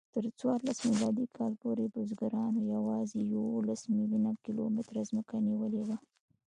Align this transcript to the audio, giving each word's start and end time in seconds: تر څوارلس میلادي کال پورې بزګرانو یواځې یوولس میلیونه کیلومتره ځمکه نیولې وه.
تر 0.15 0.23
څوارلس 0.39 0.79
میلادي 0.89 1.25
کال 1.37 1.53
پورې 1.61 1.85
بزګرانو 1.93 2.61
یواځې 2.75 3.19
یوولس 3.33 3.81
میلیونه 3.95 4.31
کیلومتره 4.43 5.01
ځمکه 5.09 5.35
نیولې 5.47 5.81
وه. 5.87 5.97